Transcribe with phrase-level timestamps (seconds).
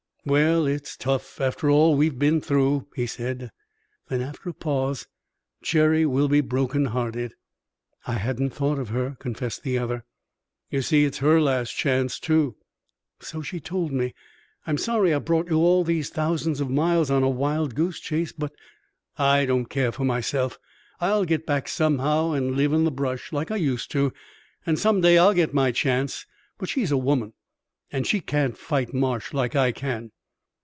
[0.23, 3.49] "Well, it's tough, after all we've went through," he said.
[4.07, 5.07] Then, after a pause,
[5.63, 7.33] "Cherry will be broken hearted."
[8.05, 10.05] "I hadn't thought of her," confessed the other.
[10.69, 12.55] "You see, it's her last chance, too."
[13.19, 14.13] "So she told me.
[14.67, 18.31] I'm sorry I brought you all these thousands of miles on a wild goose chase,
[18.31, 18.53] but"
[19.35, 20.59] "I don't care for myself.
[20.99, 24.13] I'll get back somehow and live in the brush, like I used to,
[24.67, 26.27] and some day I'll get my chance.
[26.59, 27.33] But she's a woman,
[27.93, 30.13] and she can't fight Marsh like I can."